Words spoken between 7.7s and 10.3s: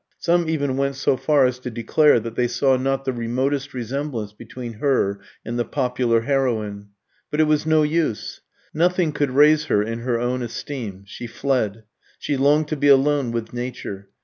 use. Nothing could raise her in her